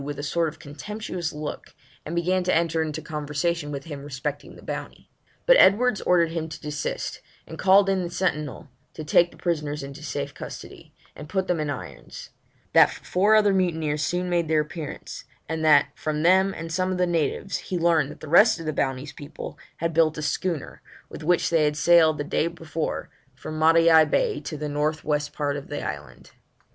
[0.03, 1.75] with a sort of contemptuous look,
[2.07, 5.11] and began to enter into conversation with him respecting the Bounty;
[5.45, 9.83] but Edwards ordered him to desist, and called in the sentinel to take the prisoners
[9.83, 12.31] into safe custody, and to put them in irons;
[12.73, 16.97] that four other mutineers soon made their appearance; and that, from them and some of
[16.97, 20.81] the natives, he learned that the rest of the Bounty's people had built a schooner,
[21.09, 25.31] with which they had sailed the day before from Matavai Bay to the north west
[25.31, 26.31] part of the island.